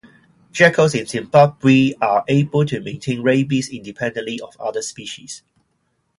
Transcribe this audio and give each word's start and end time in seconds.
Jackals 0.51 0.95
in 0.95 1.05
Zimbabwe 1.05 1.93
are 2.01 2.25
able 2.27 2.65
to 2.65 2.79
maintain 2.79 3.21
rabies 3.21 3.69
independently 3.69 4.39
of 4.41 4.59
other 4.59 4.81
species. 4.81 5.43